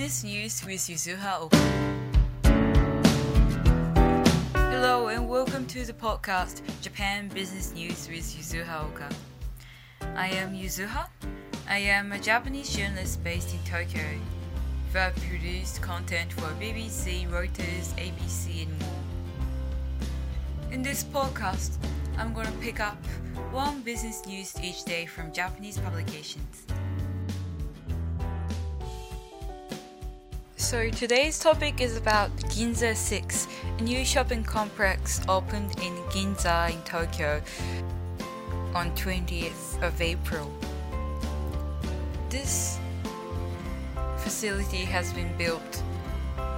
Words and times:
Business 0.00 0.24
News 0.24 0.64
with 0.64 0.80
Yuzuha 0.88 1.40
Oka. 1.42 1.58
Hello 4.54 5.08
and 5.08 5.28
welcome 5.28 5.66
to 5.66 5.84
the 5.84 5.92
podcast 5.92 6.62
Japan 6.80 7.28
Business 7.28 7.74
News 7.74 8.08
with 8.08 8.24
Yuzuha 8.24 8.86
Oka. 8.86 9.10
I 10.16 10.28
am 10.28 10.54
Yuzuha. 10.54 11.06
I 11.68 11.76
am 11.80 12.12
a 12.12 12.18
Japanese 12.18 12.74
journalist 12.74 13.22
based 13.22 13.52
in 13.52 13.60
Tokyo 13.70 14.00
have 14.94 15.14
produced 15.16 15.82
content 15.82 16.32
for 16.32 16.48
BBC, 16.58 17.28
Reuters, 17.28 17.92
ABC, 17.98 18.62
and 18.62 18.78
more. 18.80 20.72
In 20.72 20.80
this 20.80 21.04
podcast, 21.04 21.76
I'm 22.16 22.32
going 22.32 22.46
to 22.46 22.58
pick 22.62 22.80
up 22.80 22.96
one 23.52 23.82
business 23.82 24.24
news 24.26 24.54
each 24.62 24.82
day 24.84 25.04
from 25.04 25.30
Japanese 25.30 25.76
publications. 25.76 26.64
So 30.70 30.88
today's 30.88 31.36
topic 31.40 31.80
is 31.80 31.96
about 31.96 32.30
Ginza 32.42 32.94
6, 32.94 33.48
a 33.78 33.82
new 33.82 34.04
shopping 34.04 34.44
complex 34.44 35.20
opened 35.28 35.72
in 35.82 35.92
Ginza 36.12 36.72
in 36.72 36.80
Tokyo 36.82 37.42
on 38.72 38.92
20th 38.92 39.82
of 39.82 40.00
April. 40.00 40.48
This 42.28 42.78
facility 44.18 44.84
has 44.84 45.12
been 45.12 45.36
built 45.36 45.82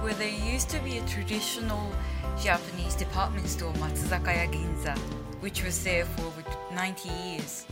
where 0.01 0.13
there 0.13 0.29
used 0.29 0.69
to 0.69 0.79
be 0.81 0.99
a 0.99 1.05
traditional 1.07 1.91
Japanese 2.39 2.93
department 2.93 3.47
store 3.47 3.73
Matsuzakaya 3.81 4.47
Ginza, 4.53 4.95
which 5.39 5.63
was 5.63 5.83
there 5.83 6.05
for 6.05 6.31
90 6.75 7.09
years. 7.09 7.65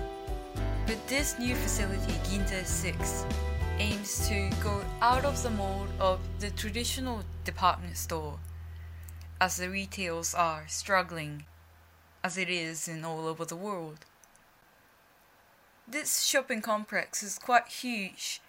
But 0.87 1.07
this 1.07 1.37
new 1.37 1.53
facility, 1.53 2.13
Ginza 2.23 2.65
6, 2.65 3.25
aims 3.81 4.27
to 4.29 4.47
go 4.61 4.85
out 5.01 5.25
of 5.25 5.41
the 5.41 5.49
mold 5.49 5.87
of 5.99 6.19
the 6.39 6.51
traditional 6.51 7.23
department 7.43 7.97
store, 7.97 8.37
as 9.39 9.57
the 9.57 9.71
retails 9.71 10.35
are 10.35 10.65
struggling, 10.67 11.45
as 12.23 12.37
it 12.37 12.47
is 12.47 12.87
in 12.87 13.03
all 13.03 13.25
over 13.25 13.43
the 13.43 13.55
world. 13.55 14.05
This 15.87 16.21
shopping 16.21 16.61
complex 16.61 17.23
is 17.23 17.39
quite 17.39 17.69
huge. 17.69 18.39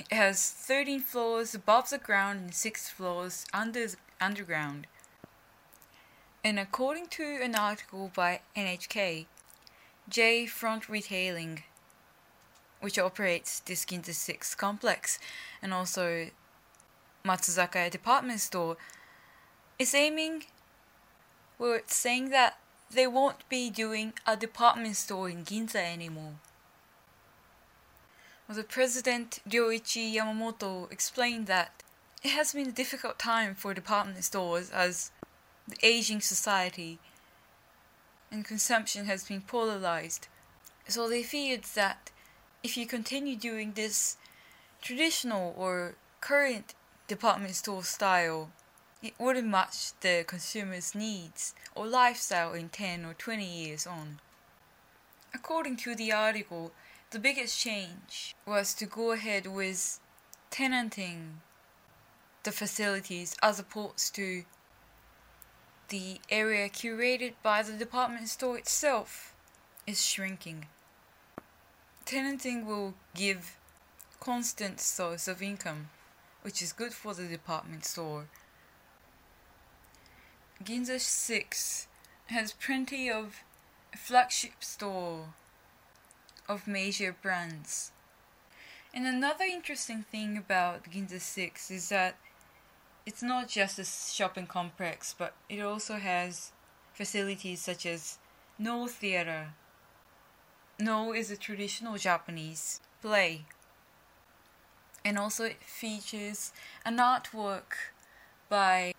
It 0.00 0.10
has 0.10 0.50
13 0.50 1.00
floors 1.00 1.54
above 1.54 1.90
the 1.90 1.98
ground 1.98 2.40
and 2.40 2.54
6 2.54 2.88
floors 2.88 3.44
under 3.52 3.88
underground. 4.18 4.86
And 6.42 6.58
according 6.58 7.08
to 7.08 7.24
an 7.42 7.54
article 7.54 8.10
by 8.16 8.40
NHK, 8.56 9.26
J 10.08 10.46
Front 10.46 10.88
Retailing 10.88 11.64
which 12.80 12.98
operates 12.98 13.60
this 13.60 13.84
Ginza 13.84 14.14
6 14.14 14.54
complex 14.54 15.18
and 15.62 15.72
also 15.72 16.28
Matsuzakaya 17.24 17.90
department 17.90 18.40
store, 18.40 18.76
is 19.78 19.94
aiming, 19.94 20.44
well, 21.58 21.72
it's 21.72 21.96
saying 21.96 22.30
that 22.30 22.58
they 22.90 23.06
won't 23.06 23.48
be 23.48 23.68
doing 23.70 24.12
a 24.26 24.36
department 24.36 24.96
store 24.96 25.28
in 25.28 25.44
Ginza 25.44 25.76
anymore. 25.76 26.34
Well, 28.48 28.56
the 28.56 28.64
president 28.64 29.40
Ryoichi 29.48 30.14
Yamamoto 30.14 30.90
explained 30.92 31.48
that 31.48 31.82
it 32.22 32.30
has 32.30 32.52
been 32.52 32.68
a 32.68 32.72
difficult 32.72 33.18
time 33.18 33.54
for 33.54 33.74
department 33.74 34.22
stores 34.24 34.70
as 34.70 35.10
the 35.66 35.76
aging 35.82 36.20
society 36.20 36.98
and 38.30 38.44
consumption 38.44 39.06
has 39.06 39.24
been 39.24 39.40
polarized. 39.40 40.28
So 40.88 41.08
they 41.08 41.22
feared 41.24 41.64
that 41.74 42.10
if 42.66 42.76
you 42.76 42.84
continue 42.84 43.36
doing 43.36 43.74
this 43.74 44.16
traditional 44.82 45.54
or 45.56 45.94
current 46.20 46.74
department 47.06 47.54
store 47.54 47.84
style, 47.84 48.50
it 49.00 49.14
wouldn't 49.20 49.46
match 49.46 49.92
the 50.00 50.24
consumer's 50.26 50.92
needs 50.92 51.54
or 51.76 51.86
lifestyle 51.86 52.54
in 52.54 52.68
10 52.68 53.04
or 53.04 53.14
20 53.14 53.46
years 53.46 53.86
on. 53.86 54.18
According 55.32 55.76
to 55.76 55.94
the 55.94 56.10
article, 56.10 56.72
the 57.12 57.20
biggest 57.20 57.56
change 57.56 58.34
was 58.44 58.74
to 58.74 58.84
go 58.84 59.12
ahead 59.12 59.46
with 59.46 60.00
tenanting 60.50 61.40
the 62.42 62.50
facilities 62.50 63.36
as 63.44 63.60
opposed 63.60 64.12
to 64.16 64.42
the 65.90 66.20
area 66.30 66.68
curated 66.68 67.34
by 67.44 67.62
the 67.62 67.74
department 67.74 68.28
store 68.28 68.58
itself 68.58 69.36
is 69.86 70.04
shrinking 70.04 70.66
tenanting 72.06 72.64
will 72.64 72.94
give 73.14 73.56
constant 74.20 74.80
source 74.80 75.26
of 75.26 75.42
income, 75.42 75.88
which 76.42 76.62
is 76.62 76.72
good 76.72 76.94
for 76.94 77.12
the 77.14 77.26
department 77.26 77.84
store. 77.84 78.26
Ginza 80.64 81.00
6 81.00 81.88
has 82.28 82.52
plenty 82.52 83.10
of 83.10 83.42
flagship 83.94 84.62
store 84.62 85.34
of 86.48 86.68
major 86.68 87.14
brands. 87.20 87.90
And 88.94 89.06
another 89.06 89.44
interesting 89.44 90.04
thing 90.04 90.38
about 90.38 90.84
Ginza 90.84 91.20
6 91.20 91.70
is 91.70 91.88
that 91.88 92.16
it's 93.04 93.22
not 93.22 93.48
just 93.48 93.78
a 93.78 93.84
shopping 93.84 94.46
complex, 94.46 95.14
but 95.16 95.34
it 95.48 95.60
also 95.60 95.94
has 95.96 96.52
facilities 96.94 97.60
such 97.60 97.84
as 97.84 98.18
Noh 98.58 98.86
Theater, 98.86 99.48
Noh 100.78 101.12
is 101.12 101.30
a 101.30 101.36
traditional 101.36 101.96
Japanese 101.96 102.80
play. 103.00 103.46
And 105.04 105.18
also 105.18 105.44
it 105.44 105.62
features 105.62 106.52
an 106.84 106.98
artwork 106.98 107.92
by 108.48 108.92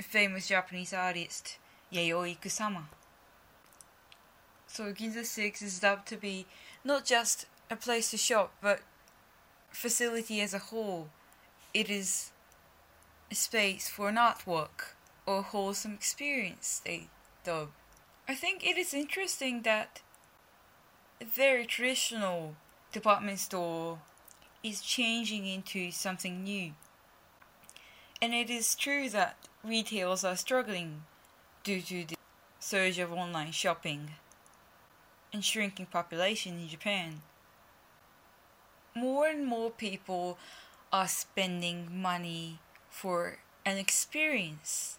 famous 0.00 0.48
Japanese 0.48 0.92
artist, 0.92 1.58
Yayoi 1.92 2.38
Kusama. 2.40 2.84
So 4.66 4.92
Ginza 4.92 5.24
6 5.24 5.62
is 5.62 5.80
dubbed 5.80 6.06
to 6.08 6.16
be 6.16 6.46
not 6.84 7.04
just 7.04 7.46
a 7.70 7.76
place 7.76 8.10
to 8.12 8.16
shop, 8.16 8.52
but 8.62 8.80
facility 9.70 10.40
as 10.40 10.54
a 10.54 10.58
whole. 10.58 11.08
It 11.74 11.90
is 11.90 12.30
a 13.30 13.34
space 13.34 13.88
for 13.88 14.08
an 14.08 14.16
artwork 14.16 14.94
or 15.26 15.42
wholesome 15.42 15.92
experience, 15.92 16.80
they 16.84 17.08
dub. 17.44 17.68
I 18.28 18.34
think 18.34 18.66
it 18.66 18.78
is 18.78 18.94
interesting 18.94 19.62
that 19.62 20.00
a 20.00 20.05
very 21.24 21.64
traditional 21.64 22.56
department 22.92 23.38
store 23.38 23.98
is 24.62 24.80
changing 24.80 25.46
into 25.46 25.90
something 25.90 26.44
new. 26.44 26.72
And 28.20 28.34
it 28.34 28.50
is 28.50 28.74
true 28.74 29.08
that 29.10 29.36
retailers 29.64 30.24
are 30.24 30.36
struggling 30.36 31.02
due 31.64 31.80
to 31.82 32.04
the 32.04 32.16
surge 32.60 32.98
of 32.98 33.12
online 33.12 33.52
shopping 33.52 34.10
and 35.32 35.44
shrinking 35.44 35.86
population 35.86 36.58
in 36.58 36.68
Japan. 36.68 37.20
More 38.94 39.26
and 39.26 39.46
more 39.46 39.70
people 39.70 40.38
are 40.92 41.08
spending 41.08 41.88
money 42.00 42.58
for 42.88 43.38
an 43.64 43.76
experience, 43.76 44.98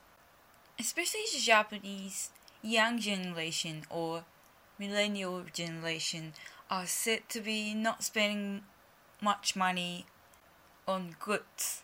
especially 0.80 1.22
the 1.34 1.40
Japanese 1.40 2.30
young 2.62 3.00
generation 3.00 3.84
or 3.90 4.24
millennial 4.80 5.44
generation 5.54 6.34
are 6.70 6.86
said 6.86 7.28
to 7.30 7.42
be 7.42 7.74
not 7.74 8.04
spending 8.04 8.64
much 9.22 9.56
money 9.56 10.06
on 10.88 11.16
goods. 11.20 11.84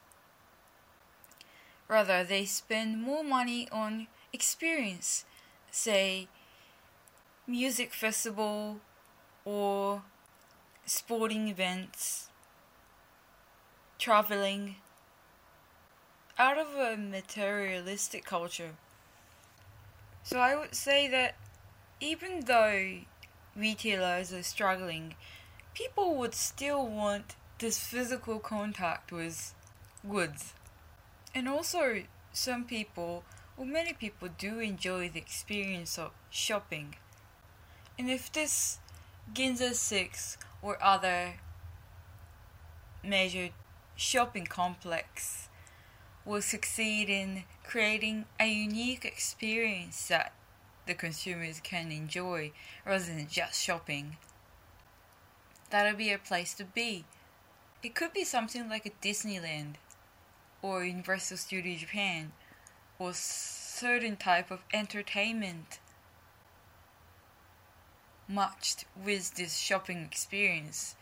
Rather, 1.87 2.23
they 2.23 2.45
spend 2.45 3.01
more 3.01 3.23
money 3.23 3.67
on 3.71 4.07
experience, 4.31 5.25
say 5.71 6.27
music 7.45 7.93
festival 7.93 8.79
or 9.45 10.03
sporting 10.85 11.47
events, 11.47 12.29
traveling, 13.99 14.75
out 16.37 16.57
of 16.57 16.75
a 16.75 16.97
materialistic 16.97 18.25
culture. 18.25 18.71
So 20.23 20.39
I 20.39 20.55
would 20.55 20.73
say 20.73 21.07
that 21.09 21.35
even 22.03 22.41
though 22.41 22.99
retailers 23.55 24.33
are 24.33 24.43
struggling, 24.43 25.15
people 25.73 26.15
would 26.15 26.35
still 26.35 26.85
want 26.85 27.35
this 27.59 27.79
physical 27.79 28.39
contact 28.39 29.09
with 29.11 29.53
goods. 30.09 30.53
And 31.33 31.47
also, 31.47 32.03
some 32.33 32.65
people, 32.65 33.23
or 33.55 33.65
many 33.65 33.93
people, 33.93 34.27
do 34.37 34.59
enjoy 34.59 35.07
the 35.09 35.19
experience 35.19 35.97
of 35.97 36.11
shopping. 36.29 36.95
And 37.97 38.09
if 38.09 38.29
this 38.31 38.79
Ginza 39.33 39.73
6 39.73 40.37
or 40.61 40.83
other 40.83 41.35
major 43.01 43.49
shopping 43.95 44.45
complex 44.45 45.47
will 46.25 46.41
succeed 46.41 47.09
in 47.09 47.43
creating 47.63 48.25
a 48.41 48.47
unique 48.47 49.05
experience 49.05 50.09
that 50.09 50.33
the 50.85 50.93
consumers 50.93 51.59
can 51.61 51.91
enjoy 51.91 52.51
rather 52.85 53.05
than 53.05 53.27
just 53.27 53.61
shopping. 53.61 54.17
That'll 55.69 55.97
be 55.97 56.11
a 56.11 56.17
place 56.17 56.53
to 56.55 56.65
be. 56.65 57.05
It 57.81 57.95
could 57.95 58.13
be 58.13 58.23
something 58.23 58.69
like 58.69 58.85
a 58.85 59.05
Disneyland 59.05 59.75
or 60.61 60.85
Universal 60.85 61.37
Studio 61.37 61.77
Japan 61.77 62.31
or 62.99 63.11
certain 63.13 64.15
type 64.15 64.51
of 64.51 64.63
entertainment 64.73 65.79
matched 68.27 68.85
with 69.03 69.35
this 69.35 69.57
shopping 69.57 70.03
experience. 70.03 70.95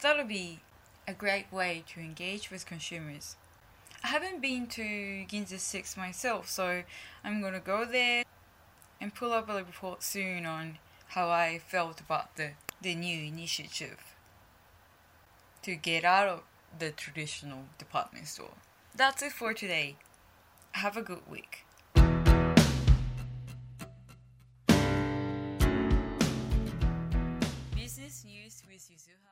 That'll 0.00 0.24
be 0.24 0.60
a 1.08 1.12
great 1.12 1.52
way 1.52 1.84
to 1.88 2.00
engage 2.00 2.50
with 2.50 2.66
consumers. 2.66 3.36
I 4.04 4.08
haven't 4.08 4.42
been 4.42 4.66
to 4.68 4.82
Ginza 4.82 5.58
6 5.58 5.96
myself, 5.96 6.48
so 6.48 6.82
I'm 7.24 7.40
gonna 7.40 7.60
go 7.60 7.84
there 7.84 8.24
and 9.02 9.12
pull 9.12 9.32
up 9.32 9.50
a 9.50 9.56
report 9.56 10.00
soon 10.00 10.46
on 10.46 10.78
how 11.08 11.28
I 11.28 11.58
felt 11.58 12.00
about 12.00 12.36
the, 12.36 12.52
the 12.80 12.94
new 12.94 13.24
initiative 13.24 14.14
to 15.62 15.74
get 15.74 16.04
out 16.04 16.28
of 16.28 16.42
the 16.78 16.92
traditional 16.92 17.64
department 17.78 18.28
store. 18.28 18.54
That's 18.94 19.20
it 19.22 19.32
for 19.32 19.54
today. 19.54 19.96
Have 20.72 20.96
a 20.96 21.02
good 21.02 21.28
week. 21.28 21.66
Business 27.74 28.24
News 28.24 28.62
with 28.68 28.88
Yuzuha. 28.88 29.22